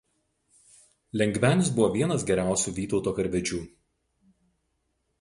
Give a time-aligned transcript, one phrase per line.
[1.23, 3.65] Lengvenis buvo vienas geriausių Vytauto karvedžių.